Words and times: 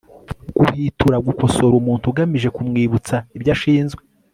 guhwitura 0.57 1.17
gukosora 1.27 1.73
umuntu 1.81 2.05
ugamije 2.11 2.47
kumwibutsa 2.55 3.15
ibyo 3.37 3.51
ashinzwe 3.57 4.01